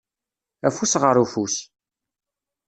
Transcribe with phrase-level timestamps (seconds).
[0.67, 1.55] Afus ɣer ufus.